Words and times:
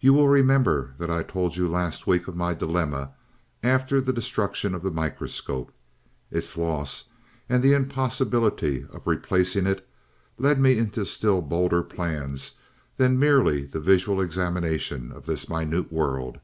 "You 0.00 0.14
will 0.14 0.28
remember 0.28 0.94
that 0.96 1.10
I 1.10 1.22
told 1.22 1.56
you 1.58 1.68
last 1.70 2.06
week 2.06 2.26
of 2.28 2.34
my 2.34 2.54
dilemma 2.54 3.10
after 3.62 4.00
the 4.00 4.10
destruction 4.10 4.74
of 4.74 4.82
the 4.82 4.90
microscope. 4.90 5.70
Its 6.30 6.56
loss 6.56 7.10
and 7.46 7.62
the 7.62 7.74
impossibility 7.74 8.86
of 8.90 9.06
replacing 9.06 9.66
it, 9.66 9.86
led 10.38 10.58
me 10.58 10.78
into 10.78 11.04
still 11.04 11.42
bolder 11.42 11.82
plans 11.82 12.54
than 12.96 13.18
merely 13.18 13.66
the 13.66 13.80
visual 13.80 14.18
examination 14.22 15.12
of 15.12 15.26
this 15.26 15.46
minute 15.50 15.92
world. 15.92 16.38